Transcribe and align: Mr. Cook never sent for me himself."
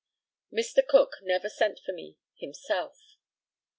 Mr. 0.51 0.81
Cook 0.87 1.17
never 1.21 1.47
sent 1.47 1.79
for 1.85 1.91
me 1.93 2.17
himself." 2.35 3.17